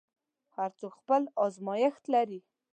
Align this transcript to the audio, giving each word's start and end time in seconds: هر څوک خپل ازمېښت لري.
هر 0.55 0.69
څوک 0.79 0.93
خپل 1.01 1.21
ازمېښت 1.45 2.03
لري. 2.13 2.39